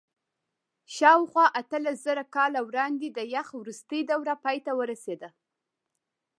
[0.95, 5.29] شاوخوا اتلسزره کاله وړاندې د یخ وروستۍ دوره پای ته ورسېده.